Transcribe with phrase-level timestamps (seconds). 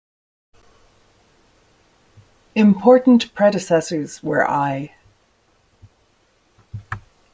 [2.55, 4.95] Important predecessors were I.